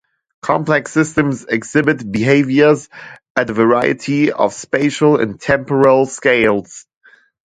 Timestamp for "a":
3.51-3.53